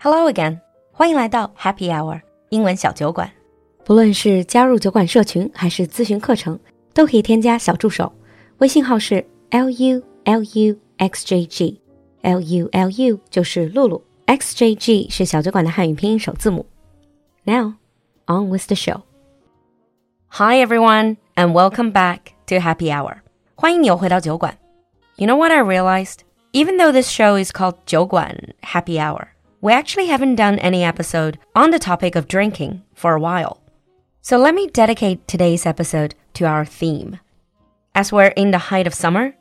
[0.00, 0.60] Hello again，
[0.92, 3.30] 欢迎来到 Happy Hour 英文小酒馆。
[3.84, 6.58] 不论是加入酒馆社群还是咨询课程，
[6.92, 8.12] 都可以添加小助手，
[8.58, 16.66] 微信号是 l u l u x j g，l u l u 就是露露，x j g 是小酒馆的汉语拼音首字母。
[17.44, 17.74] Now
[18.26, 19.02] on with the show.
[20.28, 23.18] Hi everyone and welcome back to Happy Hour.
[23.54, 24.58] 欢迎你又回到酒馆。
[25.16, 26.18] You know what I realized?
[26.52, 29.28] Even though this show is called 酒馆 Happy Hour,
[29.60, 33.62] we actually haven't done any episode on the topic of drinking for a while.
[34.22, 37.20] So let me dedicate today's episode to our theme.
[37.94, 39.34] As we're in the height of summer,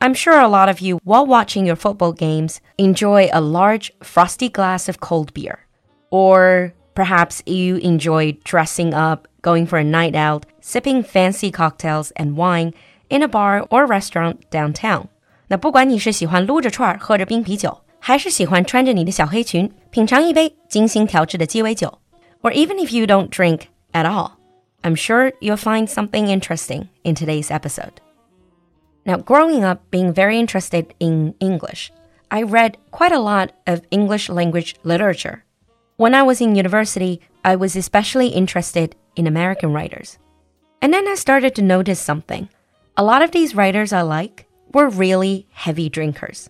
[0.00, 4.48] I'm sure a lot of you, while watching your football games, enjoy a large frosty
[4.48, 5.66] glass of cold beer.
[6.10, 12.36] Or perhaps you enjoy dressing up going for a night out, sipping fancy cocktails and
[12.36, 12.72] wine
[13.08, 15.08] in a bar or restaurant downtown.
[15.48, 21.98] 那不管你是喜欢撸着串儿喝着冰啤酒， 还是喜欢穿着你的小黑裙品尝一杯精心调制的鸡尾酒，
[22.42, 24.32] or even if you don't drink at all,
[24.82, 28.00] I'm sure you'll find something interesting in today's episode.
[29.04, 31.90] Now, growing up being very interested in English,
[32.28, 35.44] I read quite a lot of English language literature.
[35.96, 40.18] When I was in university, I was especially interested in American writers.
[40.80, 42.48] And then I started to notice something.
[42.96, 46.48] A lot of these writers I like were really heavy drinkers.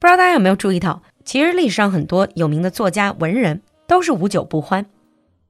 [0.00, 4.86] 不知道大家有没有注意到，其实历史上很多有名的作家、文人都是无酒不欢。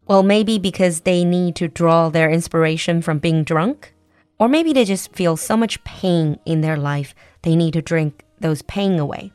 [0.06, 3.92] Well, maybe because they need to draw their inspiration from being drunk,
[4.38, 7.10] or maybe they just feel so much pain in their life
[7.42, 9.32] they need to drink those pain away.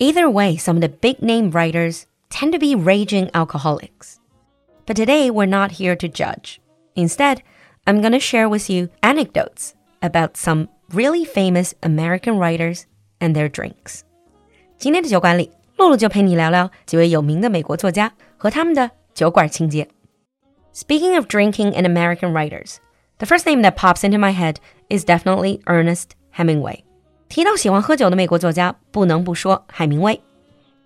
[0.00, 4.18] Either way, some of the big name writers tend to be raging alcoholics.
[4.86, 6.60] But today we're not here to judge.
[6.96, 7.42] Instead,
[7.86, 12.86] I'm going to share with you anecdotes about some really famous American writers
[13.20, 14.04] and their drinks.
[14.78, 19.88] 今天的酒馆里，露露就陪你聊聊几位有名的美国作家和他们的酒馆情节。
[20.74, 22.76] Speaking of drinking and American writers,
[23.18, 24.56] the first name that pops into my head
[24.88, 26.80] is definitely Ernest Hemingway.
[27.28, 30.20] 提到喜欢喝酒的美国作家，不能不说海明威。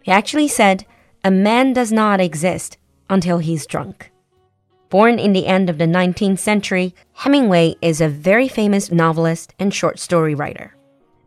[0.05, 0.81] He actually said,
[1.23, 2.73] "A man does not exist
[3.09, 4.11] until he's drunk."
[4.91, 9.71] Born in the end of the 19th century, Hemingway is a very famous novelist and
[9.71, 10.71] short story writer.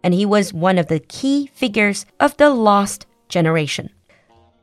[0.05, 3.89] And he was one of the key figures of the Lost Generation.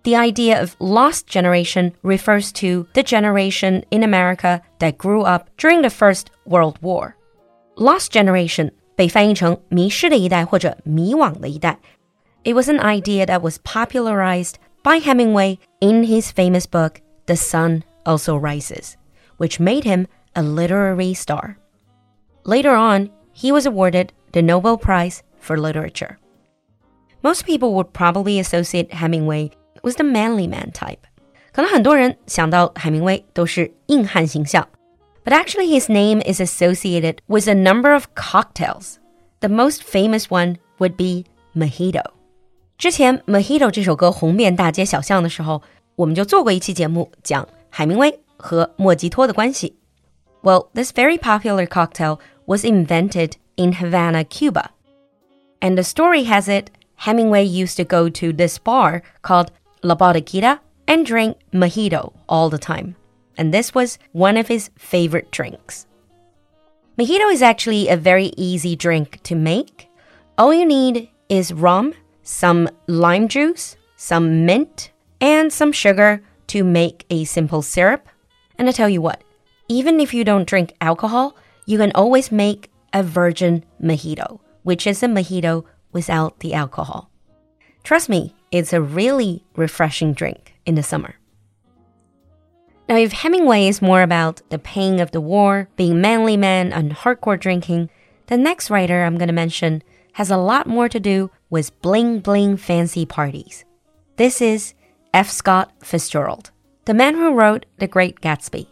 [0.05, 5.83] The idea of lost generation refers to the generation in America that grew up during
[5.83, 7.17] the First World War.
[7.77, 11.79] Lost generation 被翻译成迷失的一代或者迷惘的一代。
[12.45, 18.37] It was an idea that was popularized by Hemingway in his famous book The Sun Also
[18.37, 18.95] Rises,
[19.37, 21.57] which made him a literary star.
[22.45, 26.19] Later on, he was awarded the Nobel Prize for Literature.
[27.23, 29.51] Most people would probably associate Hemingway
[29.83, 31.01] with the manly man type.
[31.53, 34.69] 可能很多人想到海明威都是硬汉形象。
[35.25, 38.95] But actually, his name is associated with a number of cocktails.
[39.41, 41.25] The most famous one would be
[41.55, 42.05] Mojito.
[42.79, 45.63] 之前《Mojito》这首歌红遍大街小巷的时候，
[45.97, 49.77] 我们就做过一期节目讲海明威和莫吉托的关系。
[50.43, 54.67] Well, this very popular cocktail was invented in Havana, Cuba.
[55.64, 59.52] And the story has it Hemingway used to go to this bar called
[59.82, 62.98] La Bodeguita and drink mojito all the time.
[63.38, 65.88] And this was one of his favorite drinks.
[67.00, 69.88] Mojito is actually a very easy drink to make.
[70.38, 71.94] All you need is rum,
[72.24, 74.92] some lime juice, some mint,
[75.22, 78.08] and some sugar to make a simple syrup.
[78.58, 79.24] And I tell you what,
[79.70, 85.03] even if you don't drink alcohol, you can always make a virgin mojito, which is
[85.03, 87.11] a mojito without the alcohol.
[87.83, 91.15] Trust me, it's a really refreshing drink in the summer.
[92.89, 96.93] Now, if Hemingway is more about the pain of the war, being manly man, and
[96.93, 97.91] hardcore drinking,
[98.27, 99.83] the next writer I'm going to mention
[100.15, 103.65] has a lot more to do with bling bling fancy parties.
[104.17, 104.75] This is
[105.15, 105.31] F.
[105.31, 106.51] Scott Fitzgerald,
[106.87, 108.67] the man who wrote The Great Gatsby.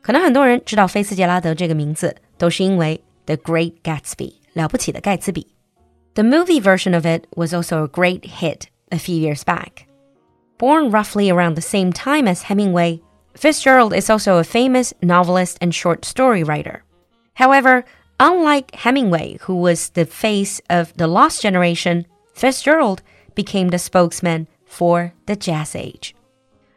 [0.00, 8.99] 可能很多人知道菲茨杰拉德这个名字，都是因为 The Great Gatsby the movie version of it was also a great hit a
[8.99, 9.87] few years back.
[10.57, 13.01] Born roughly around the same time as Hemingway,
[13.35, 16.83] Fitzgerald is also a famous novelist and short story writer.
[17.33, 17.83] However,
[18.19, 22.05] unlike Hemingway, who was the face of the lost generation,
[22.35, 23.01] Fitzgerald
[23.33, 26.13] became the spokesman for the Jazz Age.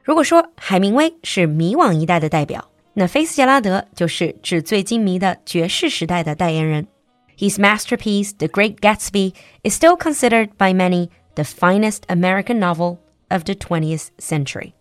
[0.02, 6.86] 如果说海明威是迷惘一代的代表，那菲茨杰拉德就是纸醉金迷的爵士时代的代言人。
[7.35, 9.33] His masterpiece, The Great Gatsby,
[9.63, 12.99] is still considered by many the finest American novel
[13.29, 14.75] of the 20th century.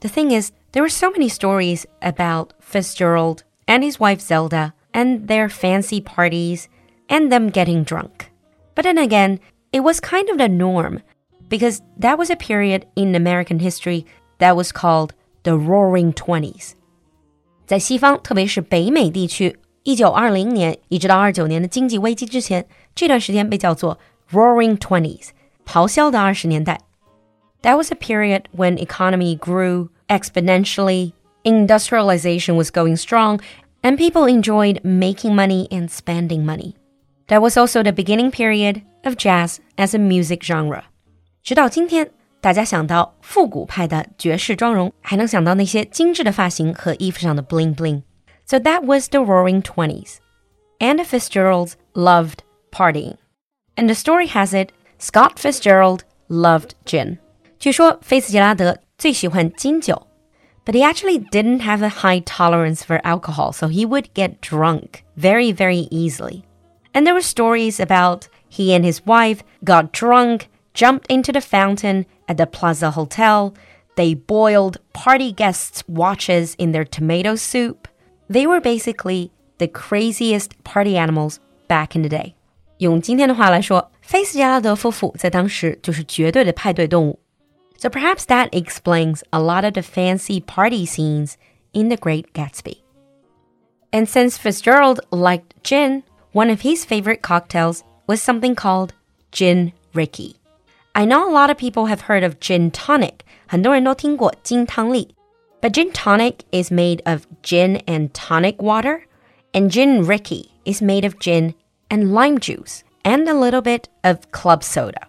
[0.00, 5.28] The thing is, there were so many stories about Fitzgerald and his wife Zelda and
[5.28, 6.68] their fancy parties
[7.08, 8.30] and them getting drunk.
[8.74, 9.40] But then again,
[9.72, 11.00] it was kind of the norm
[11.48, 14.04] because that was a period in American history
[14.38, 16.74] that was called the Roaring Twenties.
[17.66, 23.98] 在西方，特别是北美地区， 一九二零年一直到二九年的经济危机之前，这段时间被叫做
[24.30, 25.28] Roaring Twenties，
[25.66, 26.80] 咆哮的二十年代。
[27.62, 31.12] That was a period when economy grew exponentially,
[31.42, 33.40] industrialization was going strong,
[33.82, 36.74] and people enjoyed making money and spending money.
[37.28, 40.84] That was also the beginning period of jazz as a music genre.
[41.42, 42.10] 直到今天，
[42.40, 48.02] 大家想到复古派的爵士妆容，还能想到那些精致的发型和衣服上的 bling bling。
[48.44, 50.20] So that was the Roaring Twenties.
[50.80, 53.16] And the Fitzgeralds loved partying.
[53.76, 57.18] And the story has it, Scott Fitzgerald loved gin.
[57.58, 60.06] 据说菲茨杰拉德最喜欢金酒，
[60.64, 65.52] but he actually didn't have a high tolerance for alcohol, so he would get drunk very,
[65.52, 66.44] very easily.
[66.92, 72.06] And there were stories about he and his wife got drunk jumped into the fountain
[72.28, 73.54] at the Plaza Hotel.
[73.96, 77.88] They boiled party guests' watches in their tomato soup.
[78.33, 82.35] they were basically the craziest party animals back in the day.
[87.77, 91.37] so perhaps that explains a lot of the fancy party scenes
[91.73, 92.81] in The Great Gatsby.
[93.91, 98.93] And since Fitzgerald liked gin, one of his favorite cocktails was something called
[99.31, 100.37] Gin Rickey.
[100.95, 105.15] I know a lot of people have heard of gin tonic, 很多人都听过金汤力。
[105.63, 109.07] But gin tonic is made of gin and tonic water,
[109.53, 111.55] and gin Rickey is made of gin
[111.89, 115.07] and lime juice and a little bit of club soda.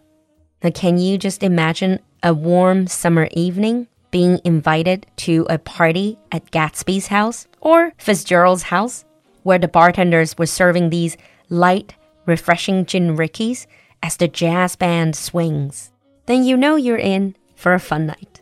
[0.63, 6.53] Now, can you just imagine a warm summer evening being invited to a party at
[6.53, 9.05] Gatsby's house or Fitzgerald's house,
[9.43, 11.17] where the bartenders were serving these
[11.49, 11.97] light,
[12.27, 13.67] refreshing gin Rickeys
[14.05, 15.91] as the jazz band swings,
[16.27, 18.41] then you know you're in for a fun night.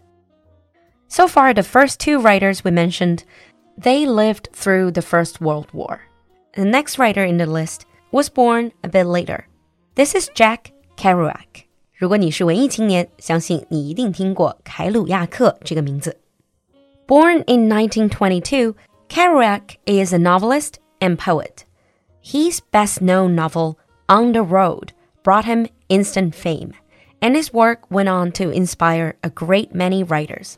[1.11, 3.23] So far, the first two writers we mentioned,
[3.77, 6.01] they lived through the First World War.
[6.53, 9.47] The next writer in the list was born a bit later.
[9.95, 11.63] This is Jack Kerouac.
[11.95, 16.17] 如果你是文艺青年，相信你一定听过凯鲁亚克这个名字。
[17.07, 18.75] Born in 1922,
[19.07, 21.63] Kerouac is a novelist and poet.
[22.21, 23.77] His best known novel,
[24.07, 24.89] On the Road,
[25.23, 26.73] brought him instant fame,
[27.21, 30.57] and his work went on to inspire a great many writers.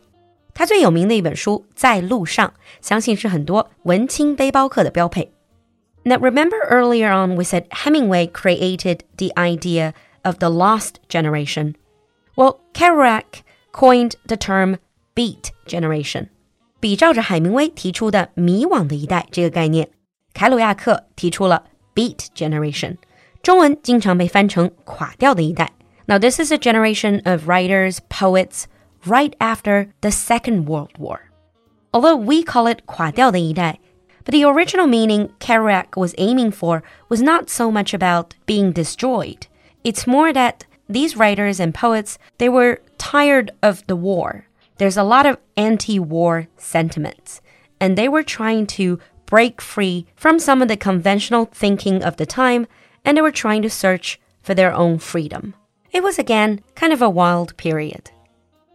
[0.53, 2.47] 他最有名的一本书《在路上》，
[2.81, 5.31] 相信是很多文青背包客的标配。
[6.03, 9.93] Now, remember earlier on we said Hemingway created the idea
[10.23, 11.75] of the lost generation.
[12.35, 14.77] Well, Kerouac coined the term
[15.15, 16.27] beat generation.
[16.79, 19.89] 比照着海明威提出的“迷惘的一代”这个概念，
[20.33, 22.95] 凯鲁亚克提出了 beat generation。
[23.41, 25.73] 中文经常被翻成“垮掉的一代”。
[26.07, 28.63] Now, this is a generation of writers, poets
[29.05, 31.29] right after the Second World War.
[31.93, 33.79] Although we call it 垮掉的一代,
[34.23, 39.47] but the original meaning Kerouac was aiming for was not so much about being destroyed.
[39.83, 44.45] It's more that these writers and poets, they were tired of the war.
[44.77, 47.41] There's a lot of anti-war sentiments,
[47.79, 52.25] and they were trying to break free from some of the conventional thinking of the
[52.25, 52.65] time
[53.05, 55.53] and they were trying to search for their own freedom.
[55.91, 58.11] It was again kind of a wild period.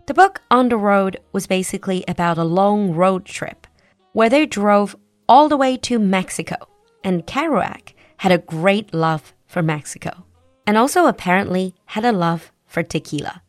[0.09, 3.67] The book On the Road was basically about a long road trip
[4.13, 6.57] where they drove all the way to Mexico,
[7.03, 10.25] and Kerouac had a great love for Mexico
[10.67, 13.43] and also apparently had a love for tequila.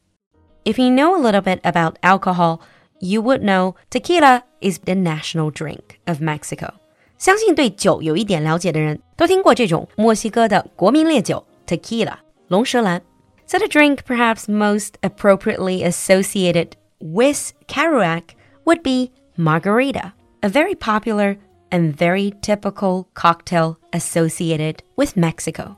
[0.63, 2.61] If you know a little bit about alcohol,
[2.99, 6.73] you would know tequila is the national drink of Mexico.
[7.17, 12.15] 相信对酒有一点了解的人都听过这种墨西哥的国民烈酒 tequila
[12.47, 13.01] 龙舌兰。
[13.49, 21.37] So the drink perhaps most appropriately associated with Kerouac would be margarita, a very popular
[21.71, 25.77] and very typical cocktail associated with Mexico.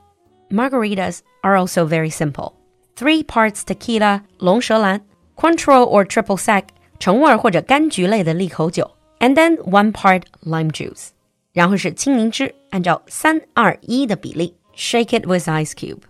[0.50, 2.54] Margaritas are also very simple.
[2.96, 5.00] Three parts tequila, 龙舌兰,
[5.36, 6.68] Cointreau or triple sec,
[6.98, 8.90] 橙味或者柑橘类的利口酒,
[9.20, 11.08] and then one part lime juice.
[11.52, 16.00] 然后是青柠汁，按照三二一的比例，shake it with ice cube,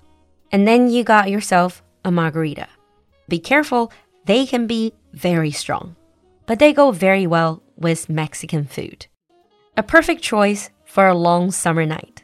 [0.53, 2.67] and then you got yourself a margarita.
[3.29, 3.91] Be careful,
[4.25, 5.97] they can be very strong,
[6.47, 9.07] but they go very well with Mexican food.
[9.77, 12.23] A perfect choice for a long summer night.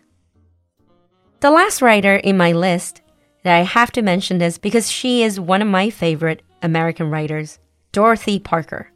[1.40, 3.02] The last writer in my list
[3.42, 7.58] that I have to mention this because she is one of my favorite American writers
[7.92, 8.86] Dorothy Parker。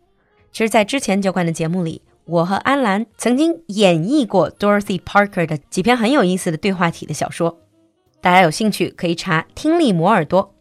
[0.50, 7.60] 其实，在之前酒馆的节目里，我和安兰曾经演绎过 Dorothy Parker 的几篇很有意思的对话体的小说。
[8.22, 10.54] 大家有兴趣可以查听力磨耳朵。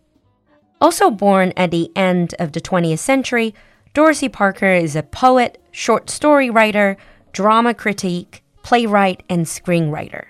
[0.79, 3.53] Also born at the end of the 20th century,
[3.93, 6.97] Dorothy Parker is a poet, short story writer,
[7.33, 10.25] drama critic, playwright, and screenwriter.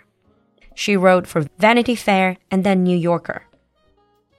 [0.74, 3.42] She wrote for Vanity Fair and The New Yorker.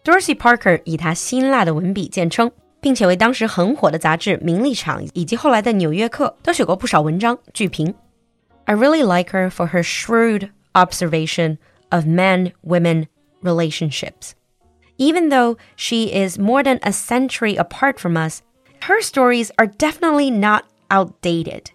[0.04, 7.94] Dorothy Parker 以她辛辣的文笔见称，并且为当时很火的杂志《名利场》以及后来的《纽约客》都写过不少文章剧评。
[8.64, 11.58] I really like her for her shrewd observation
[11.93, 13.07] of men-women
[13.41, 14.35] relationships.
[14.97, 18.41] Even though she is more than a century apart from us,
[18.81, 21.71] her stories are definitely not outdated.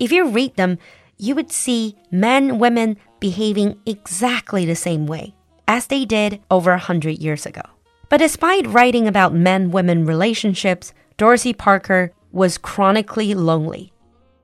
[0.00, 0.78] If you read them,
[1.16, 5.34] you would see men, women behaving exactly the same way
[5.66, 7.62] as they did over a hundred years ago.
[8.08, 13.92] But despite writing about men women relationships, Dorothy Parker was chronically lonely.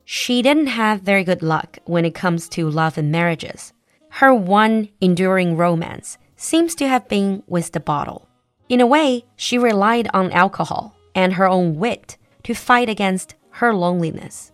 [0.05, 3.74] She didn't have very good luck when it comes to love and marriages
[4.14, 8.28] Her one enduring romance seems to have been with the bottle.
[8.68, 13.74] In a way, she relied on alcohol and her own wit to fight against her
[13.74, 14.52] loneliness.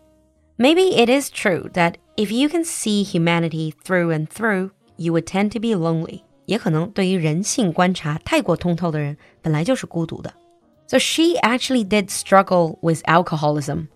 [0.58, 5.28] Maybe it is true that if you can see humanity through and through, you would
[5.28, 6.24] tend to be lonely.
[6.46, 10.34] 也可能对于人性观察太过通透的人，本来就是孤独的。
[10.88, 13.88] So she actually did struggle with alcoholism.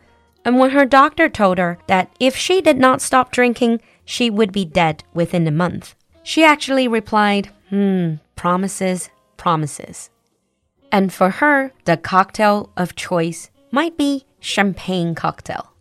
[0.45, 4.53] and when her doctor told her that if she did not stop drinking, she would
[4.53, 10.11] be dead within a month, she actually replied, Hmm, promises, promises.
[10.93, 15.73] And for her, the cocktail of choice might be champagne cocktail.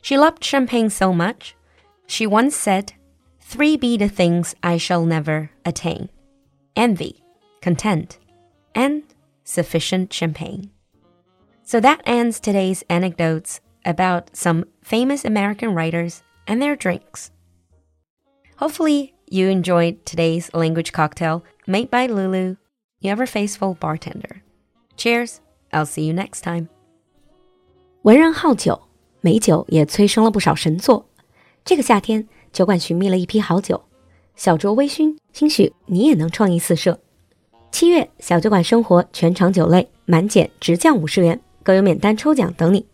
[0.00, 1.54] She loved champagne so much,
[2.06, 2.94] she once said,
[3.40, 6.08] Three be the things I shall never attain
[6.74, 7.22] envy,
[7.60, 8.18] content,
[8.74, 9.02] and
[9.44, 10.70] sufficient champagne.
[11.62, 17.29] So that ends today's anecdotes about some famous American writers and their drinks.
[18.57, 22.55] Hopefully, you enjoyed today's language cocktail made by Lulu,
[22.99, 24.41] your ever faithful bartender.
[24.95, 25.39] Cheers!
[25.71, 26.67] I'll see you next time.
[28.03, 28.81] 文人好酒，
[29.21, 31.09] 美酒也催生了不少神作。
[31.65, 33.83] 这个夏天，酒馆寻觅了一批好酒，
[34.35, 36.99] 小酌微醺，兴许你也能创意四射。
[37.69, 42.85] 七月，小酒馆生活全场酒类满减直降五十元，更有免单抽奖等你。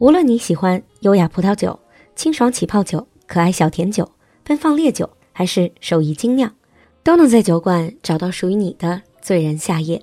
[0.00, 1.78] 无论你喜欢优雅葡萄酒、
[2.16, 4.10] 清爽起泡酒、可爱小甜酒、
[4.42, 6.50] 奔放烈酒，还是手艺精酿，
[7.02, 10.02] 都能在酒馆找到属于你的醉人夏夜。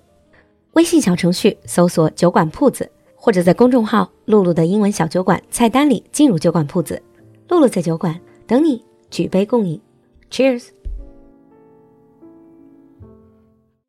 [0.73, 2.87] 微信小程序搜索“酒馆铺子”，
[3.17, 7.01] 或者在公众号“露露的英文小酒馆”菜单里进入酒馆铺子。
[7.49, 9.81] 露露在酒馆等你，举杯共饮
[10.29, 10.65] ，Cheers。